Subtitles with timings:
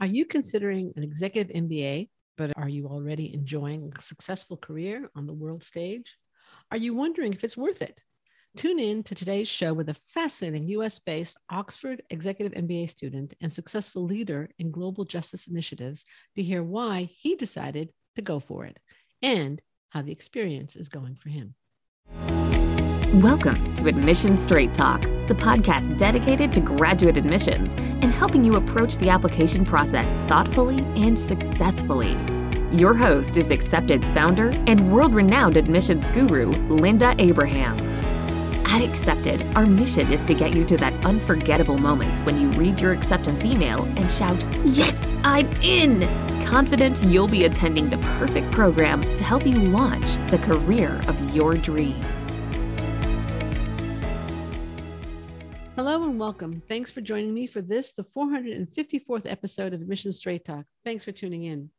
[0.00, 2.08] Are you considering an executive MBA,
[2.38, 6.16] but are you already enjoying a successful career on the world stage?
[6.70, 8.00] Are you wondering if it's worth it?
[8.56, 13.52] Tune in to today's show with a fascinating US based Oxford Executive MBA student and
[13.52, 16.02] successful leader in global justice initiatives
[16.34, 18.80] to hear why he decided to go for it
[19.20, 19.60] and
[19.90, 21.54] how the experience is going for him.
[23.14, 28.98] Welcome to Admission Straight Talk, the podcast dedicated to graduate admissions and helping you approach
[28.98, 32.16] the application process thoughtfully and successfully.
[32.70, 37.76] Your host is Accepted's founder and world renowned admissions guru, Linda Abraham.
[38.66, 42.78] At Accepted, our mission is to get you to that unforgettable moment when you read
[42.78, 46.02] your acceptance email and shout, Yes, I'm in!
[46.46, 51.54] Confident you'll be attending the perfect program to help you launch the career of your
[51.54, 52.19] dreams.
[56.20, 56.62] Welcome.
[56.68, 60.66] Thanks for joining me for this, the 454th episode of Admission Straight Talk.
[60.84, 61.70] Thanks for tuning in.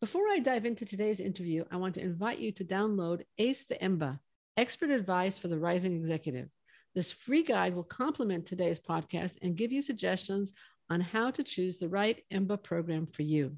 [0.00, 3.74] Before I dive into today's interview, I want to invite you to download ACE the
[3.74, 4.18] EMBA,
[4.56, 6.48] Expert Advice for the Rising Executive.
[6.94, 10.54] This free guide will complement today's podcast and give you suggestions
[10.88, 13.54] on how to choose the right EMBA program for you,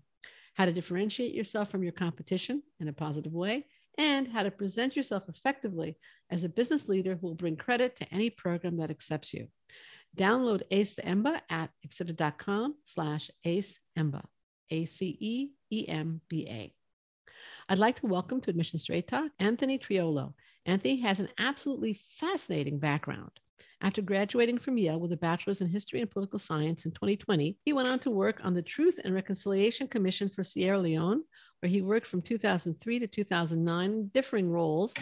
[0.54, 3.66] how to differentiate yourself from your competition in a positive way,
[3.98, 5.96] and how to present yourself effectively
[6.30, 9.48] as a business leader who will bring credit to any program that accepts you.
[10.16, 14.24] Download Ace the Emba at accepted.com slash Ace Emba,
[14.70, 16.74] A-C-E-E-M-B-A.
[17.68, 20.34] I'd like to welcome to Admission Straight Talk Anthony Triolo.
[20.66, 23.30] Anthony has an absolutely fascinating background.
[23.80, 27.72] After graduating from Yale with a bachelor's in history and political science in 2020, he
[27.72, 31.22] went on to work on the Truth and Reconciliation Commission for Sierra Leone,
[31.60, 34.94] where he worked from 2003 to 2009, differing roles,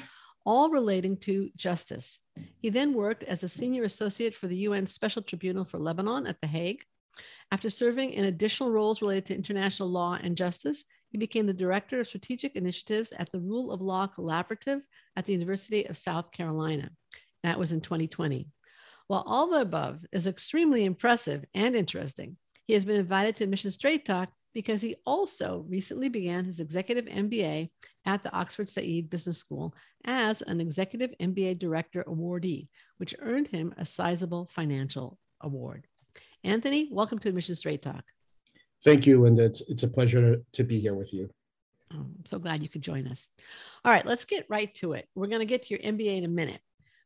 [0.45, 2.19] all relating to justice.
[2.59, 6.41] He then worked as a senior associate for the UN Special Tribunal for Lebanon at
[6.41, 6.83] The Hague.
[7.51, 12.01] After serving in additional roles related to international law and justice, he became the director
[12.01, 14.81] of strategic initiatives at the Rule of Law Collaborative
[15.15, 16.91] at the University of South Carolina.
[17.43, 18.49] That was in 2020.
[19.09, 22.37] While all the above is extremely impressive and interesting,
[22.67, 27.07] he has been invited to Mission Straight Talk because he also recently began his executive
[27.07, 27.71] MBA
[28.07, 33.75] at the Oxford Said Business School as an executive MBA director awardee, which earned him
[33.79, 35.87] a sizable financial award.
[36.45, 38.05] Anthony, welcome to Mission Straight Talk.
[38.85, 39.45] Thank you, Linda.
[39.45, 41.31] It's, it's a pleasure to, to be here with you.
[41.93, 43.29] Oh, I'm so glad you could join us.
[43.85, 45.09] All right, let's get right to it.
[45.15, 46.61] We're going to get to your MBA in a minute,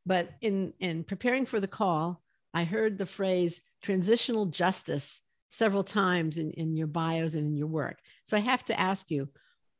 [0.06, 2.22] but in in preparing for the call,
[2.55, 7.67] I heard the phrase transitional justice several times in, in your bios and in your
[7.67, 7.99] work.
[8.25, 9.28] So I have to ask you,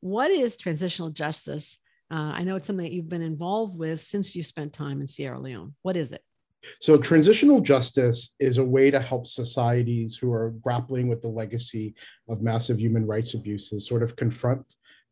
[0.00, 1.78] what is transitional justice?
[2.10, 5.06] Uh, I know it's something that you've been involved with since you spent time in
[5.06, 5.75] Sierra Leone.
[5.82, 6.22] What is it?
[6.81, 11.94] So, transitional justice is a way to help societies who are grappling with the legacy
[12.28, 14.65] of massive human rights abuses sort of confront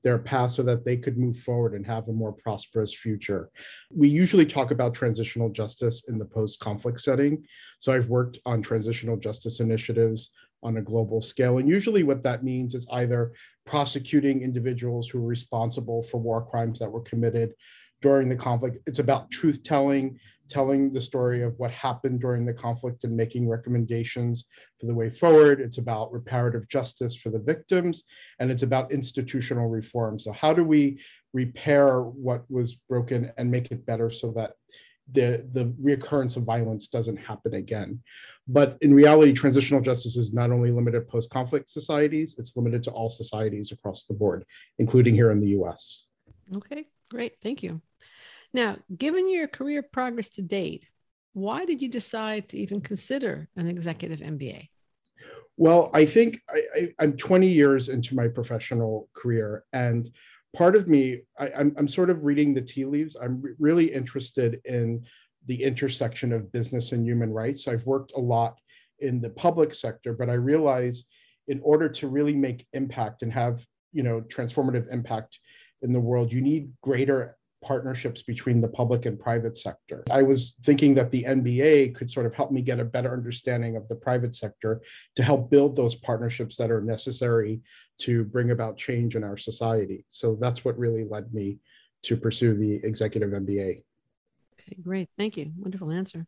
[0.05, 3.51] their past so that they could move forward and have a more prosperous future.
[3.91, 7.45] We usually talk about transitional justice in the post conflict setting.
[7.81, 10.31] So, I've worked on transitional justice initiatives
[10.63, 11.59] on a global scale.
[11.59, 13.33] And usually, what that means is either
[13.67, 17.55] prosecuting individuals who are responsible for war crimes that were committed
[18.05, 18.77] during the conflict.
[18.87, 23.49] It's about truth telling, telling the story of what happened during the conflict and making
[23.49, 24.45] recommendations
[24.79, 25.59] for the way forward.
[25.59, 28.05] It's about reparative justice for the victims,
[28.39, 30.19] and it's about institutional reform.
[30.19, 31.01] So, how do we
[31.33, 34.53] repair what was broken and make it better so that
[35.11, 38.03] the, the reoccurrence of violence doesn't happen again?
[38.47, 42.85] But in reality, transitional justice is not only limited to post conflict societies, it's limited
[42.85, 44.45] to all societies across the board,
[44.79, 46.09] including here in the US.
[46.55, 47.37] Okay, great.
[47.43, 47.81] Thank you.
[48.55, 50.87] Now, given your career progress to date,
[51.33, 54.69] why did you decide to even consider an executive MBA?
[55.57, 60.09] Well, I think I, am 20 years into my professional career, and
[60.57, 63.17] part of me, I, am sort of reading the tea leaves.
[63.21, 65.05] I'm re- really interested in
[65.47, 67.69] the intersection of business and human rights.
[67.69, 68.59] I've worked a lot
[69.01, 71.05] in the public sector, but I realize
[71.49, 75.39] in order to really make impact and have you know transformative impact
[75.83, 80.05] in the world, you need greater partnerships between the public and private sector.
[80.11, 83.77] I was thinking that the MBA could sort of help me get a better understanding
[83.77, 84.83] of the private sector
[85.17, 87.61] to help build those partnerships that are necessary
[87.99, 90.05] to bring about change in our society.
[90.09, 91.59] So that's what really led me
[92.03, 93.83] to pursue the executive MBA.
[94.61, 95.09] Okay, great.
[95.17, 95.53] Thank you.
[95.57, 96.27] Wonderful answer.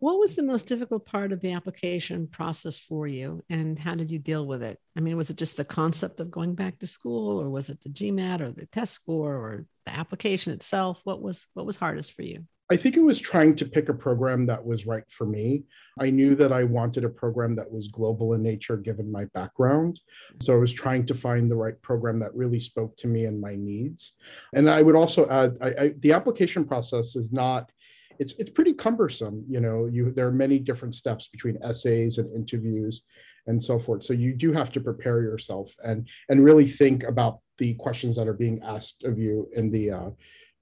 [0.00, 4.12] What was the most difficult part of the application process for you and how did
[4.12, 4.78] you deal with it?
[4.96, 7.82] I mean, was it just the concept of going back to school or was it
[7.82, 11.00] the GMAT or the test score or the application itself?
[11.02, 12.44] What was what was hardest for you?
[12.70, 15.64] I think it was trying to pick a program that was right for me.
[15.98, 19.98] I knew that I wanted a program that was global in nature, given my background.
[20.40, 23.40] So I was trying to find the right program that really spoke to me and
[23.40, 24.12] my needs.
[24.54, 27.72] And I would also add, I, I, the application process is not.
[28.18, 32.34] It's, it's pretty cumbersome you know you there are many different steps between essays and
[32.34, 33.02] interviews
[33.46, 37.38] and so forth so you do have to prepare yourself and and really think about
[37.58, 40.10] the questions that are being asked of you in the uh,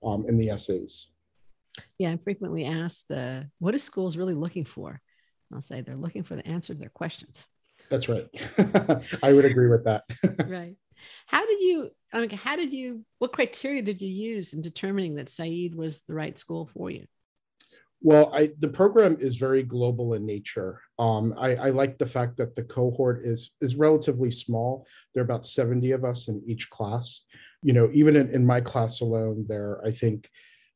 [0.04, 1.08] um, in the essays
[1.98, 5.00] yeah, I'm frequently asked, uh, what are schools really looking for?
[5.52, 7.46] I'll say they're looking for the answer to their questions.
[7.88, 8.26] That's right.
[9.22, 10.04] I would agree with that.
[10.48, 10.76] right.
[11.26, 15.14] How did you, I mean, how did you, what criteria did you use in determining
[15.16, 17.06] that Said was the right school for you?
[18.06, 20.80] Well, I, the program is very global in nature.
[20.96, 24.86] Um, I, I, like the fact that the cohort is is relatively small.
[25.12, 27.22] There are about 70 of us in each class.
[27.62, 30.30] You know, even in, in my class alone, there I think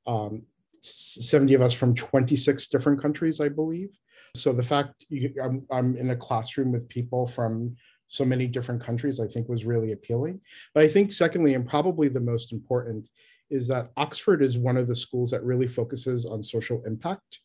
[0.08, 0.42] um,
[0.82, 3.90] 70 of us from 26 different countries, I believe.
[4.34, 7.76] So the fact you, I'm, I'm in a classroom with people from
[8.08, 10.40] so many different countries, I think was really appealing.
[10.74, 13.08] But I think, secondly, and probably the most important,
[13.50, 17.40] is that Oxford is one of the schools that really focuses on social impact.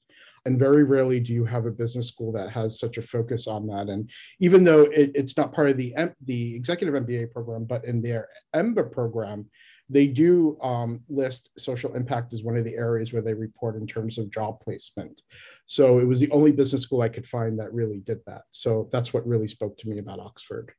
[0.45, 3.65] And very rarely do you have a business school that has such a focus on
[3.67, 3.87] that.
[3.87, 4.09] And
[4.39, 8.29] even though it, it's not part of the, the executive MBA program, but in their
[8.55, 9.47] EMBA program,
[9.89, 13.85] they do um, list social impact as one of the areas where they report in
[13.85, 15.21] terms of job placement.
[15.65, 18.43] So it was the only business school I could find that really did that.
[18.51, 20.73] So that's what really spoke to me about Oxford.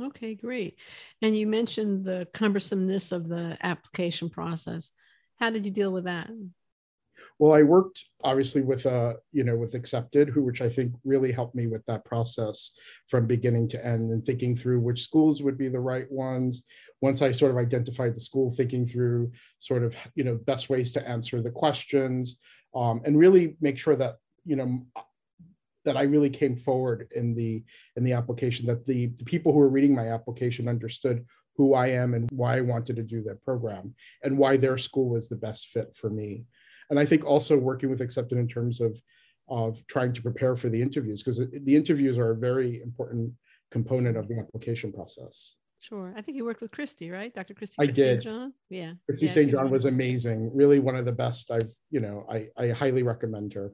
[0.00, 0.78] Okay, great.
[1.20, 4.92] And you mentioned the cumbersomeness of the application process.
[5.38, 6.30] How did you deal with that?
[7.38, 11.32] Well, I worked obviously with uh, you know, with Accepted, who which I think really
[11.32, 12.70] helped me with that process
[13.08, 16.62] from beginning to end and thinking through which schools would be the right ones.
[17.00, 20.92] Once I sort of identified the school, thinking through sort of you know best ways
[20.92, 22.38] to answer the questions
[22.74, 24.82] um, and really make sure that you know
[25.90, 27.64] that I really came forward in the
[27.96, 31.26] in the application that the, the people who were reading my application understood
[31.56, 35.08] who I am and why I wanted to do that program and why their school
[35.08, 36.44] was the best fit for me
[36.90, 38.96] and I think also working with Accepted in terms of
[39.48, 43.32] of trying to prepare for the interviews because the interviews are a very important
[43.72, 45.56] component of the application process.
[45.80, 46.12] Sure.
[46.16, 47.34] I think you worked with Christy, right?
[47.34, 47.54] Dr.
[47.54, 47.76] Christy.
[47.80, 48.20] I did.
[48.20, 48.52] John.
[48.68, 48.92] Yeah.
[49.06, 49.50] Christy yeah, St.
[49.50, 50.54] John was amazing.
[50.54, 53.72] Really one of the best I've, you know, I, I highly recommend her.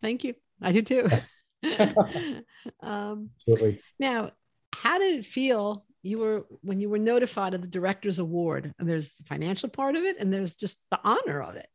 [0.00, 0.34] Thank you.
[0.60, 1.08] I do too.
[2.82, 3.80] um, Absolutely.
[3.98, 4.32] Now,
[4.72, 8.72] how did it feel you were when you were notified of the director's award?
[8.78, 11.68] And there's the financial part of it and there's just the honor of it.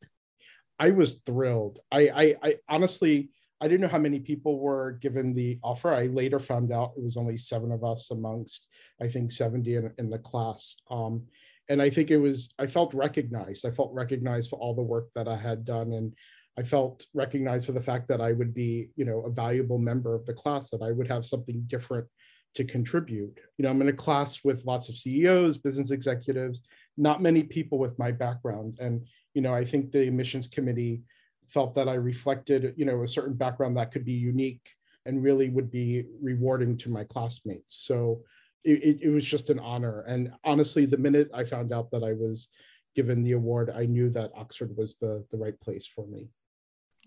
[0.79, 1.79] I was thrilled.
[1.91, 3.29] I, I, I honestly,
[3.61, 5.93] I didn't know how many people were given the offer.
[5.93, 8.67] I later found out it was only seven of us amongst,
[9.01, 10.75] I think, 70 in, in the class.
[10.91, 11.23] Um,
[11.69, 13.65] and I think it was, I felt recognized.
[13.65, 15.93] I felt recognized for all the work that I had done.
[15.93, 16.13] And
[16.57, 20.15] I felt recognized for the fact that I would be, you know, a valuable member
[20.15, 22.07] of the class, that I would have something different
[22.55, 23.37] to contribute.
[23.57, 26.61] You know, I'm in a class with lots of CEOs, business executives,
[26.97, 28.77] not many people with my background.
[28.79, 31.01] And you know, I think the admissions committee
[31.49, 34.67] felt that I reflected, you know, a certain background that could be unique
[35.05, 37.77] and really would be rewarding to my classmates.
[37.85, 38.23] So
[38.63, 40.03] it, it, was just an honor.
[40.07, 42.47] And honestly, the minute I found out that I was
[42.95, 46.29] given the award, I knew that Oxford was the, the right place for me.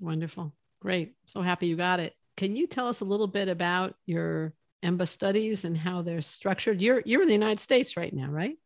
[0.00, 0.52] Wonderful.
[0.80, 1.14] Great.
[1.26, 2.14] So happy you got it.
[2.36, 4.54] Can you tell us a little bit about your
[4.84, 6.80] EMBA studies and how they're structured?
[6.80, 8.56] You're you're in the United States right now, right?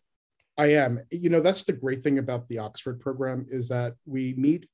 [0.58, 1.00] I am.
[1.10, 4.68] You know, that's the great thing about the Oxford program is that we meet,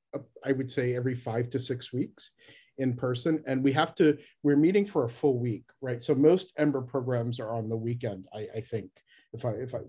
[0.44, 2.30] I would say, every five to six weeks
[2.78, 4.18] in person, and we have to.
[4.42, 6.02] We're meeting for a full week, right?
[6.02, 8.26] So most EMBA programs are on the weekend.
[8.34, 8.90] I, I think,
[9.32, 9.80] if I if I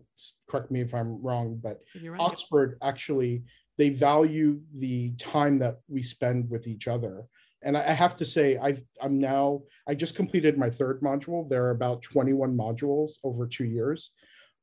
[0.50, 2.20] correct me if I'm wrong, but right.
[2.20, 3.44] Oxford actually
[3.78, 7.24] they value the time that we spend with each other.
[7.62, 11.50] And I have to say, I've, I'm now, I just completed my third module.
[11.50, 14.12] There are about 21 modules over two years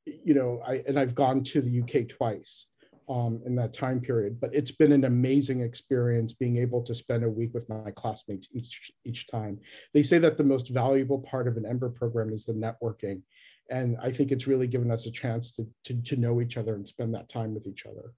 [0.07, 2.67] you know, I and I've gone to the UK twice
[3.09, 4.41] um, in that time period.
[4.41, 8.49] But it's been an amazing experience being able to spend a week with my classmates
[8.53, 9.59] each each time.
[9.93, 13.23] They say that the most valuable part of an EMBA program is the networking,
[13.71, 16.75] and I think it's really given us a chance to to, to know each other
[16.75, 18.13] and spend that time with each other.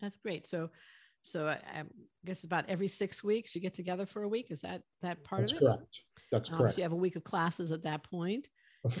[0.00, 0.46] That's great.
[0.46, 0.70] So.
[1.24, 1.84] So I, I
[2.24, 4.50] guess about every six weeks you get together for a week.
[4.50, 5.60] Is that that part That's of it?
[5.60, 6.02] Correct.
[6.32, 6.74] That's um, correct.
[6.74, 8.48] So you have a week of classes at that point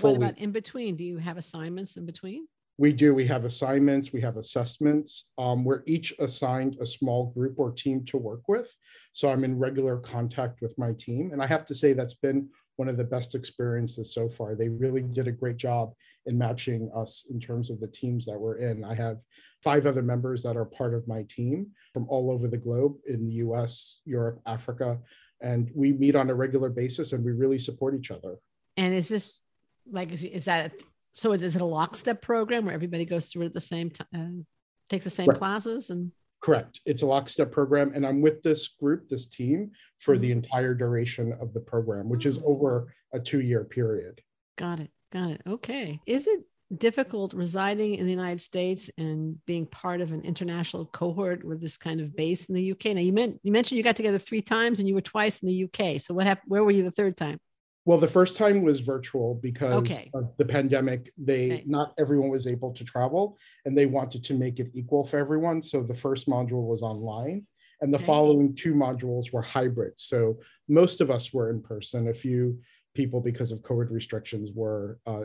[0.00, 0.96] what about in between?
[0.96, 2.46] Do you have assignments in between?
[2.78, 3.14] We do.
[3.14, 5.26] We have assignments, we have assessments.
[5.38, 8.74] Um, we're each assigned a small group or team to work with.
[9.12, 11.30] So I'm in regular contact with my team.
[11.32, 14.54] And I have to say, that's been one of the best experiences so far.
[14.54, 15.94] They really did a great job
[16.26, 18.84] in matching us in terms of the teams that we're in.
[18.84, 19.22] I have
[19.62, 23.26] five other members that are part of my team from all over the globe in
[23.26, 24.98] the US, Europe, Africa,
[25.40, 28.36] and we meet on a regular basis and we really support each other.
[28.76, 29.42] And is this
[29.90, 30.72] like, is that,
[31.12, 34.06] so is, it a lockstep program where everybody goes through it at the same time,
[34.14, 34.42] uh,
[34.88, 35.38] takes the same right.
[35.38, 36.12] classes and?
[36.42, 36.80] Correct.
[36.84, 37.92] It's a lockstep program.
[37.94, 40.38] And I'm with this group, this team, for the mm-hmm.
[40.38, 44.20] entire duration of the program, which is over a two year period.
[44.58, 44.90] Got it.
[45.12, 45.42] Got it.
[45.46, 46.00] Okay.
[46.04, 46.40] Is it
[46.78, 51.76] difficult residing in the United States and being part of an international cohort with this
[51.76, 52.86] kind of base in the UK?
[52.86, 55.48] Now you meant you mentioned you got together three times and you were twice in
[55.48, 56.00] the UK.
[56.00, 56.50] So what happened?
[56.50, 57.38] Where were you the third time?
[57.84, 60.10] Well, the first time was virtual because okay.
[60.14, 61.12] of the pandemic.
[61.18, 61.64] They okay.
[61.66, 65.60] not everyone was able to travel, and they wanted to make it equal for everyone.
[65.60, 67.44] So the first module was online,
[67.80, 68.06] and the okay.
[68.06, 69.94] following two modules were hybrid.
[69.96, 72.08] So most of us were in person.
[72.08, 72.60] A few
[72.94, 75.24] people, because of COVID restrictions, were uh,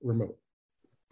[0.00, 0.38] remote.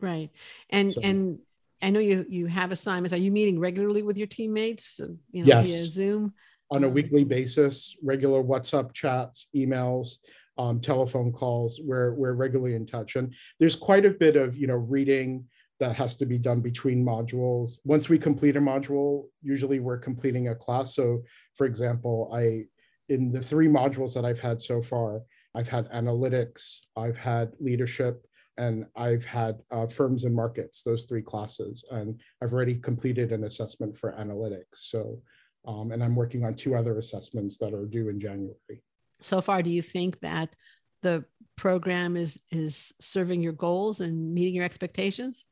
[0.01, 0.31] Right,
[0.71, 1.41] and so, and
[1.83, 3.13] I know you you have assignments.
[3.13, 5.01] Are you meeting regularly with your teammates?
[5.33, 5.67] You know, yes.
[5.67, 6.35] via Zoom
[6.71, 10.19] on a weekly basis, regular WhatsApp chats, emails
[10.59, 11.81] um, telephone calls.
[11.83, 15.45] We're we're regularly in touch, and there's quite a bit of you know reading
[15.79, 17.79] that has to be done between modules.
[17.85, 20.95] Once we complete a module, usually we're completing a class.
[20.95, 21.23] So,
[21.55, 22.65] for example, I
[23.09, 25.21] in the three modules that I've had so far,
[25.55, 30.83] I've had analytics, I've had leadership, and I've had uh, firms and markets.
[30.83, 34.91] Those three classes, and I've already completed an assessment for analytics.
[34.91, 35.21] So.
[35.69, 38.85] Um, and I'm working on two other assessments that are due in January
[39.21, 40.55] so far do you think that
[41.03, 41.25] the
[41.57, 45.45] program is is serving your goals and meeting your expectations?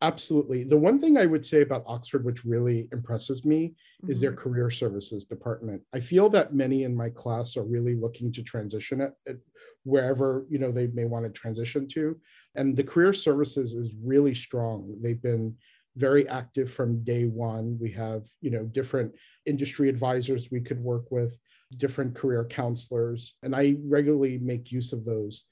[0.00, 0.64] Absolutely.
[0.64, 4.10] The one thing i would say about oxford which really impresses me mm-hmm.
[4.10, 4.40] is their mm-hmm.
[4.40, 5.82] career services department.
[5.92, 9.38] I feel that many in my class are really looking to transition it, it
[9.84, 12.16] wherever you know they may want to transition to.
[12.54, 14.96] And the career services is really strong.
[15.00, 15.54] They've been
[15.96, 17.76] very active from day one.
[17.80, 19.12] We have you know different
[19.46, 21.38] industry advisors we could work with
[21.76, 25.44] different career counselors, and I regularly make use of those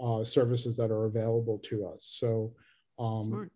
[0.00, 2.16] uh, services that are available to us.
[2.18, 2.54] So,
[2.98, 3.50] um,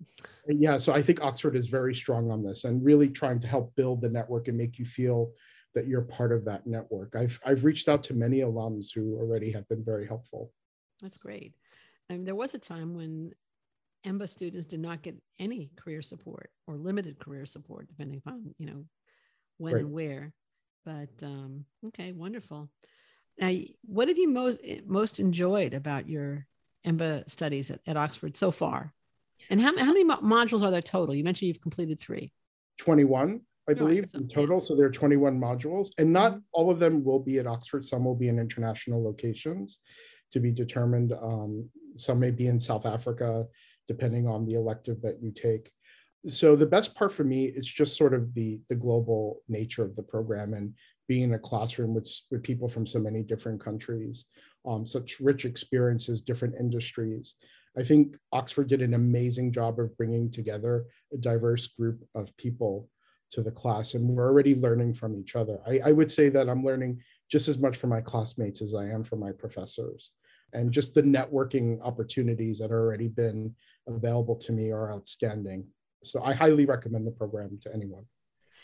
[0.48, 3.74] yeah, so I think Oxford is very strong on this and really trying to help
[3.76, 5.32] build the network and make you feel
[5.74, 7.14] that you're part of that network.
[7.16, 10.52] I've I've reached out to many alums who already have been very helpful.
[11.02, 11.54] That's great.
[12.08, 13.32] I mean, there was a time when
[14.06, 18.66] EMBA students did not get any career support or limited career support, depending upon you
[18.66, 18.84] know
[19.58, 19.82] when right.
[19.82, 20.32] and where.
[20.84, 22.70] But um, okay, wonderful.
[23.38, 23.52] Now,
[23.84, 26.46] what have you most most enjoyed about your
[26.86, 28.92] EMBA studies at, at Oxford so far?
[29.50, 31.14] And how, how many mo- modules are there total?
[31.14, 32.32] You mentioned you've completed three.
[32.78, 34.60] 21, I believe, in total.
[34.60, 36.40] So there are 21 modules, and not mm-hmm.
[36.52, 37.84] all of them will be at Oxford.
[37.84, 39.80] Some will be in international locations
[40.32, 41.12] to be determined.
[41.12, 43.46] Um, some may be in South Africa,
[43.86, 45.70] depending on the elective that you take
[46.26, 49.94] so the best part for me is just sort of the the global nature of
[49.96, 50.74] the program and
[51.06, 54.24] being in a classroom with, with people from so many different countries
[54.66, 57.34] um, such rich experiences different industries.
[57.76, 62.88] I think oxford did an amazing job of bringing together a diverse group of people
[63.32, 65.58] to the class and we're already learning from each other.
[65.66, 67.00] I, I would say that i'm learning
[67.30, 70.12] just as much from my classmates as i am from my professors.
[70.52, 73.56] And just the networking opportunities that have already been
[73.88, 75.66] available to me are outstanding
[76.04, 78.04] so I highly recommend the program to anyone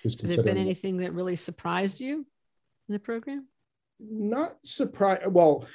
[0.03, 0.37] who's considering.
[0.37, 2.27] Has there been anything that really surprised you
[2.89, 3.47] in the program?
[4.01, 5.27] Not surprised.
[5.27, 5.67] Well,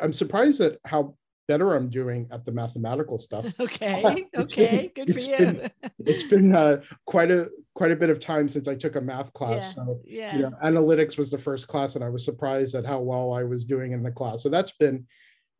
[0.00, 1.16] I'm surprised at how
[1.46, 3.46] better I'm doing at the mathematical stuff.
[3.60, 4.26] Okay.
[4.36, 4.90] okay.
[4.94, 5.36] Good for you.
[5.36, 9.00] Been, it's been uh, quite a quite a bit of time since I took a
[9.00, 9.74] math class.
[9.76, 9.84] Yeah.
[9.84, 10.36] So, yeah.
[10.36, 13.42] You know, analytics was the first class, and I was surprised at how well I
[13.42, 14.42] was doing in the class.
[14.42, 15.06] So that's been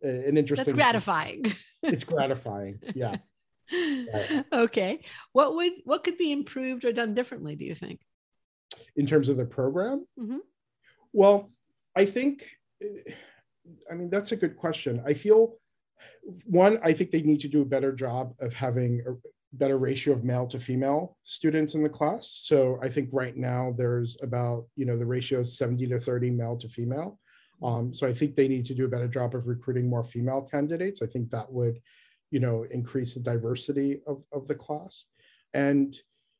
[0.05, 0.65] uh, an interesting.
[0.65, 1.53] That's gratifying.
[1.83, 2.81] it's gratifying.
[2.95, 3.17] Yeah.
[4.53, 5.01] Okay.
[5.33, 7.57] What would what could be improved or done differently?
[7.57, 8.01] Do you think?
[8.97, 10.07] In terms of the program?
[10.19, 10.39] Mm-hmm.
[11.13, 11.51] Well,
[11.97, 12.47] I think.
[13.91, 15.03] I mean, that's a good question.
[15.07, 15.57] I feel
[16.45, 16.79] one.
[16.83, 19.15] I think they need to do a better job of having a
[19.57, 22.41] better ratio of male to female students in the class.
[22.45, 26.31] So I think right now there's about you know the ratio is 70 to 30
[26.31, 27.19] male to female.
[27.63, 30.43] Um, so I think they need to do a better job of recruiting more female
[30.43, 31.01] candidates.
[31.03, 31.79] I think that would
[32.35, 35.07] you know, increase the diversity of, of the class.
[35.55, 35.97] And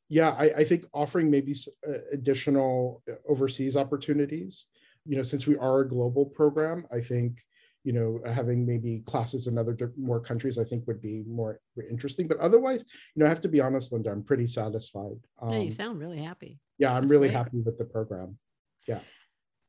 [0.09, 1.55] yeah, I, I think offering maybe
[1.87, 4.65] uh, additional uh, overseas opportunities,
[5.05, 7.41] you know, since we are a global program, I think,
[7.85, 12.27] you know, having maybe classes in other more countries, I think would be more interesting.
[12.27, 12.83] But otherwise,
[13.15, 15.19] you know, I have to be honest, Linda, I'm pretty satisfied.
[15.41, 16.59] Um, yeah, you sound really happy.
[16.77, 17.37] Yeah, I'm That's really great.
[17.37, 18.37] happy with the program.
[18.85, 18.99] Yeah.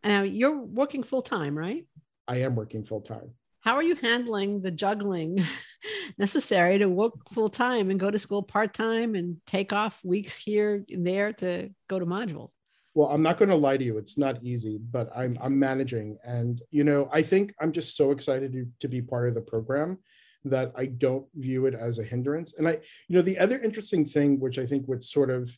[0.02, 1.86] Now you're working full time, right?
[2.26, 3.30] I am working full time.
[3.66, 5.44] How are you handling the juggling
[6.18, 10.36] necessary to work full time and go to school part time and take off weeks
[10.36, 12.52] here and there to go to modules?
[12.94, 16.16] Well, I'm not going to lie to you; it's not easy, but I'm I'm managing,
[16.24, 19.40] and you know, I think I'm just so excited to, to be part of the
[19.40, 19.98] program
[20.44, 22.54] that I don't view it as a hindrance.
[22.56, 25.50] And I, you know, the other interesting thing, which I think would sort of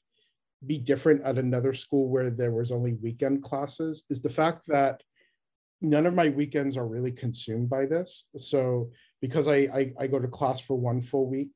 [0.67, 5.03] be different at another school where there was only weekend classes, is the fact that
[5.81, 8.25] none of my weekends are really consumed by this.
[8.37, 11.51] So because I, I, I go to class for one full week,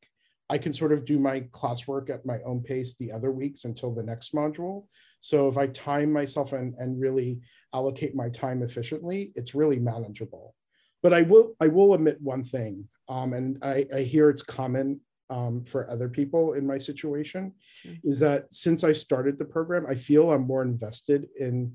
[0.49, 3.95] I can sort of do my classwork at my own pace the other weeks until
[3.95, 4.87] the next module.
[5.21, 7.41] So if I time myself and, and really
[7.73, 10.55] allocate my time efficiently, it's really manageable.
[11.02, 15.00] But I will I will admit one thing, um, and I, I hear it's common
[15.31, 17.52] um, for other people in my situation,
[18.05, 21.75] is that since I started the program, I feel I'm more invested in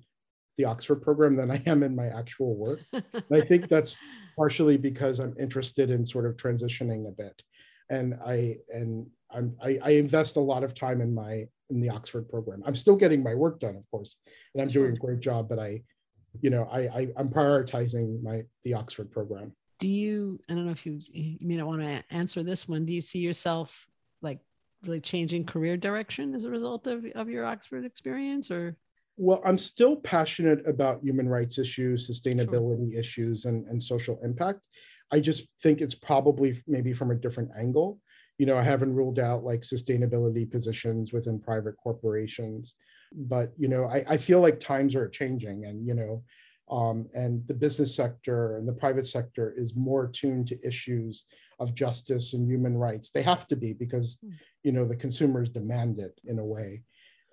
[0.57, 2.81] the Oxford program than I am in my actual work.
[2.93, 3.97] and I think that's
[4.37, 7.41] partially because I'm interested in sort of transitioning a bit.
[7.89, 11.89] And I and I'm I, I, invest a lot of time in my in the
[11.89, 12.63] Oxford program.
[12.65, 14.17] I'm still getting my work done, of course,
[14.53, 15.83] and I'm doing a great job, but I,
[16.41, 19.53] you know, I, I I'm prioritizing my the Oxford program.
[19.79, 22.85] Do you I don't know if you you may not want to answer this one.
[22.85, 23.87] Do you see yourself
[24.21, 24.39] like
[24.83, 28.75] really changing career direction as a result of, of your Oxford experience or
[29.17, 33.00] well, I'm still passionate about human rights issues, sustainability sure.
[33.00, 34.59] issues, and, and social impact.
[35.12, 38.00] I just think it's probably maybe from a different angle.
[38.38, 42.75] You know, I haven't ruled out like sustainability positions within private corporations,
[43.12, 46.24] but you know, I, I feel like times are changing, and you know,
[46.69, 51.24] um, and the business sector and the private sector is more attuned to issues
[51.59, 53.09] of justice and human rights.
[53.09, 54.33] They have to be because hmm.
[54.63, 56.83] you know the consumers demand it in a way.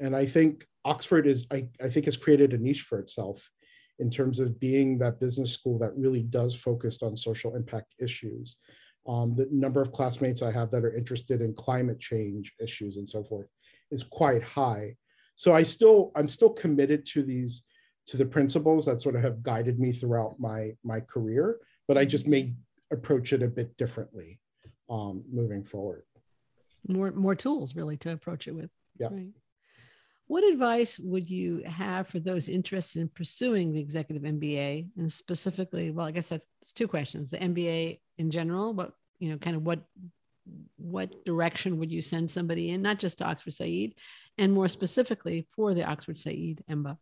[0.01, 3.51] And I think Oxford is, I, I think, has created a niche for itself
[3.99, 8.57] in terms of being that business school that really does focus on social impact issues.
[9.07, 13.09] Um, the number of classmates I have that are interested in climate change issues and
[13.09, 13.47] so forth
[13.91, 14.97] is quite high.
[15.37, 17.63] So I still, I'm still committed to these,
[18.07, 21.59] to the principles that sort of have guided me throughout my my career,
[21.89, 22.55] but I just may
[22.93, 24.41] approach it a bit differently
[24.91, 26.03] um, moving forward.
[26.87, 28.71] More more tools really to approach it with.
[28.99, 29.09] Yeah.
[29.11, 29.33] Right.
[30.27, 35.91] What advice would you have for those interested in pursuing the executive MBA and specifically,
[35.91, 37.31] well, I guess that's two questions.
[37.31, 39.81] The MBA in general, what, you know, kind of what
[40.77, 43.95] what direction would you send somebody in, not just to Oxford Said,
[44.37, 46.99] and more specifically for the Oxford Said EMBA?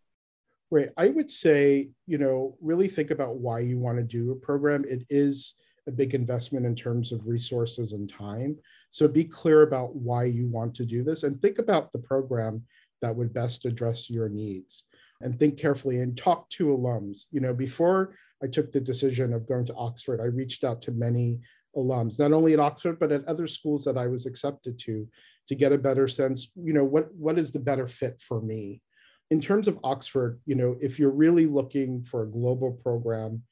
[0.70, 0.90] Right.
[0.96, 4.84] I would say, you know, really think about why you want to do a program.
[4.88, 5.54] It is
[5.86, 8.56] a big investment in terms of resources and time.
[8.90, 12.62] So be clear about why you want to do this and think about the program
[13.02, 14.84] that would best address your needs
[15.20, 17.24] and think carefully and talk to alums.
[17.30, 20.92] You know, before I took the decision of going to Oxford, I reached out to
[20.92, 21.40] many
[21.76, 25.08] alums, not only at Oxford, but at other schools that I was accepted to,
[25.48, 28.80] to get a better sense, you know, what, what is the better fit for me?
[29.30, 33.42] In terms of Oxford, you know, if you're really looking for a global program,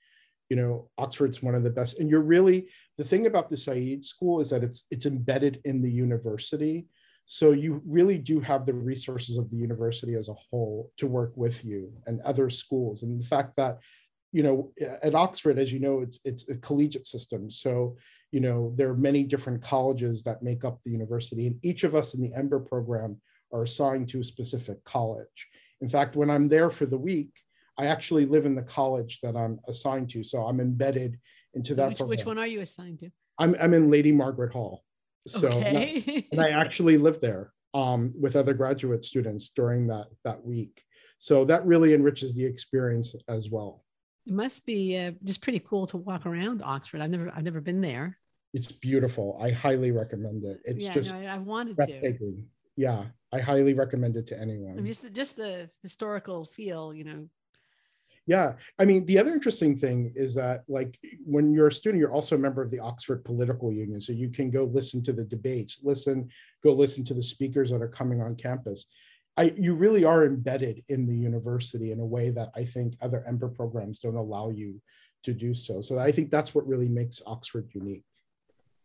[0.51, 2.01] you know, Oxford's one of the best.
[2.01, 5.81] And you're really, the thing about the Said School is that it's it's embedded in
[5.81, 6.87] the university.
[7.33, 11.33] So you really do have the resources of the university as a whole to work
[11.37, 13.05] with you and other schools.
[13.05, 13.79] And the fact that,
[14.33, 17.49] you know, at Oxford, as you know, it's it's a collegiate system.
[17.49, 17.97] So,
[18.33, 21.95] you know, there are many different colleges that make up the university, and each of
[21.95, 23.21] us in the EMBA program
[23.53, 25.47] are assigned to a specific college.
[25.83, 27.31] In fact, when I'm there for the week,
[27.79, 30.25] I actually live in the college that I'm assigned to.
[30.25, 31.17] So I'm embedded
[31.55, 31.91] into that.
[31.91, 33.11] Which, which one are you assigned to?
[33.39, 34.83] I'm, I'm in Lady Margaret Hall.
[35.27, 36.27] So, okay.
[36.33, 40.83] and I actually lived there um, with other graduate students during that that week.
[41.19, 43.85] So that really enriches the experience as well.
[44.27, 47.01] It must be uh, just pretty cool to walk around Oxford.
[47.01, 48.19] I've never I've never been there.
[48.53, 49.39] It's beautiful.
[49.41, 50.61] I highly recommend it.
[50.65, 52.43] It's yeah, just no, I wanted to.
[52.77, 54.85] Yeah, I highly recommend it to anyone.
[54.87, 57.29] Just just the historical feel, you know,
[58.27, 58.55] yeah.
[58.79, 62.37] I mean, the other interesting thing is that, like, when you're a student, you're also
[62.37, 64.01] a member of the Oxford Political Union.
[64.01, 66.29] So you can go listen to the debates, listen,
[66.63, 68.87] go listen to the speakers that are coming on campus.
[69.37, 73.25] I, you really are embedded in the university in a way that I think other
[73.29, 74.81] EMBA programs don't allow you
[75.23, 75.81] to do so.
[75.83, 78.05] So I think that's what really makes Oxford unique.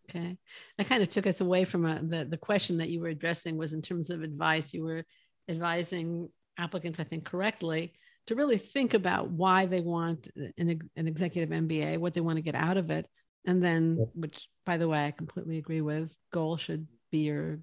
[0.10, 0.38] Okay,
[0.78, 3.08] that kind of took us away from a, uh, the the question that you were
[3.08, 4.72] addressing was in terms of advice.
[4.72, 5.04] You were
[5.50, 7.94] advising applicants, I think, correctly
[8.28, 12.42] to really think about why they want an, an executive MBA, what they want to
[12.42, 13.08] get out of it.
[13.46, 17.60] And then, which by the way, I completely agree with, goal should be your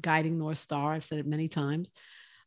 [0.00, 0.94] guiding North Star.
[0.94, 1.90] I've said it many times.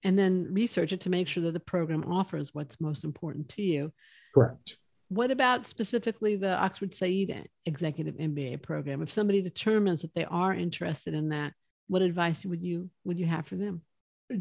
[0.03, 3.61] And then research it to make sure that the program offers what's most important to
[3.61, 3.91] you.
[4.33, 4.77] Correct.
[5.09, 9.01] what about specifically the Oxford Said Executive MBA program?
[9.01, 11.53] If somebody determines that they are interested in that,
[11.87, 13.81] what advice would you would you have for them?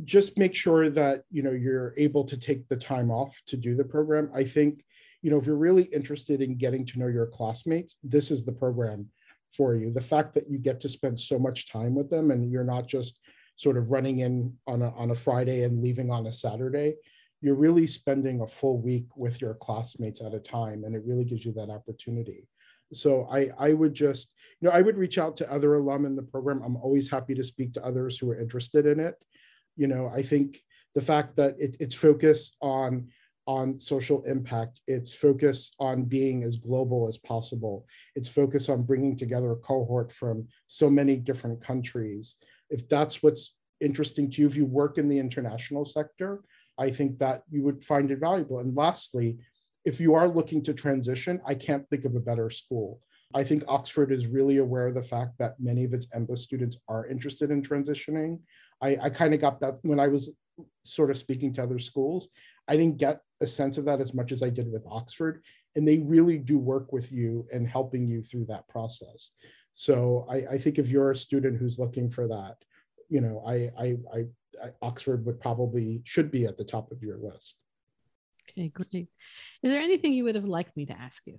[0.04, 3.74] Just make sure that you know you're able to take the time off to do
[3.74, 4.30] the program.
[4.34, 4.84] I think
[5.22, 8.52] you know if you're really interested in getting to know your classmates, this is the
[8.52, 9.08] program
[9.56, 9.90] for you.
[9.92, 12.86] The fact that you get to spend so much time with them and you're not
[12.86, 13.18] just
[13.56, 16.94] sort of running in on a, on a Friday and leaving on a Saturday,
[17.40, 21.24] you're really spending a full week with your classmates at a time and it really
[21.24, 22.46] gives you that opportunity
[22.92, 26.16] so i i would just you know i would reach out to other alum in
[26.16, 29.16] the program i'm always happy to speak to others who are interested in it
[29.78, 30.60] you know i think
[30.94, 33.08] the fact that it, it's focused on
[33.46, 39.16] on social impact it's focused on being as global as possible it's focused on bringing
[39.16, 42.36] together a cohort from so many different countries
[42.68, 46.42] if that's what's interesting to you if you work in the international sector
[46.78, 48.60] I think that you would find it valuable.
[48.60, 49.38] And lastly,
[49.84, 53.00] if you are looking to transition, I can't think of a better school.
[53.34, 56.78] I think Oxford is really aware of the fact that many of its MBA students
[56.88, 58.38] are interested in transitioning.
[58.80, 60.32] I, I kind of got that when I was
[60.84, 62.28] sort of speaking to other schools.
[62.66, 65.42] I didn't get a sense of that as much as I did with Oxford.
[65.76, 69.32] And they really do work with you and helping you through that process.
[69.72, 72.56] So I, I think if you're a student who's looking for that,
[73.08, 74.24] you know, I, I, I
[74.82, 77.56] Oxford would probably should be at the top of your list.
[78.50, 79.08] Okay, great.
[79.62, 81.38] Is there anything you would have liked me to ask you?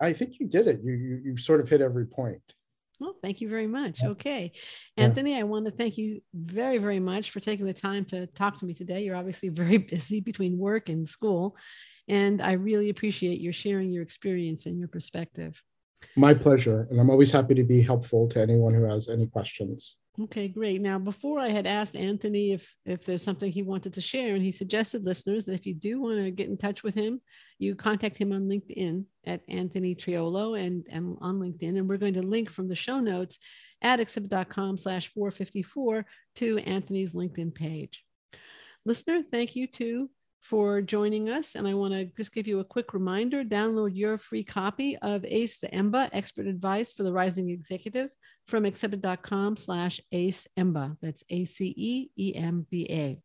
[0.00, 0.80] I think you did it.
[0.82, 2.42] You you, you sort of hit every point.
[3.00, 4.02] Well, thank you very much.
[4.02, 4.10] Yeah.
[4.10, 4.52] Okay.
[4.96, 5.36] Anthony.
[5.36, 8.66] I want to thank you very, very much for taking the time to talk to
[8.66, 9.02] me today.
[9.02, 11.56] You're obviously very busy between work and school.
[12.08, 15.62] And I really appreciate your sharing your experience and your perspective.
[16.16, 16.88] My pleasure.
[16.90, 19.96] And I'm always happy to be helpful to anyone who has any questions.
[20.20, 20.80] Okay, great.
[20.80, 24.44] Now, before I had asked Anthony if if there's something he wanted to share, and
[24.44, 27.20] he suggested listeners that if you do want to get in touch with him,
[27.60, 31.78] you contact him on LinkedIn at Anthony Triolo and, and on LinkedIn.
[31.78, 33.38] And we're going to link from the show notes
[33.80, 36.04] at accepted.com slash 454
[36.36, 38.04] to Anthony's LinkedIn page.
[38.84, 41.54] Listener, thank you too for joining us.
[41.54, 45.24] And I want to just give you a quick reminder download your free copy of
[45.24, 48.10] ACE the EMBA Expert Advice for the Rising Executive
[48.48, 50.96] from accepted.com slash ace emba.
[51.00, 53.20] That's A C E E M B A.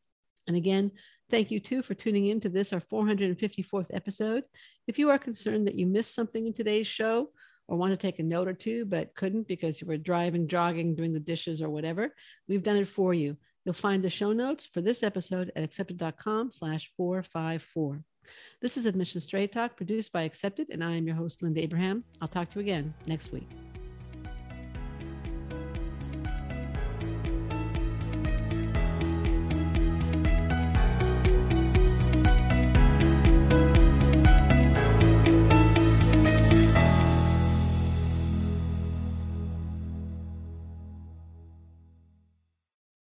[0.47, 0.91] And again,
[1.31, 4.43] thank you too for tuning in to this, our 454th episode.
[4.87, 7.29] If you are concerned that you missed something in today's show
[7.69, 10.95] or want to take a note or two, but couldn't because you were driving, jogging,
[10.95, 12.13] doing the dishes, or whatever,
[12.49, 13.37] we've done it for you.
[13.63, 18.03] You'll find the show notes for this episode at accepted.com slash 454.
[18.61, 22.03] This is Admission Straight Talk produced by Accepted, and I am your host, Linda Abraham.
[22.21, 23.47] I'll talk to you again next week.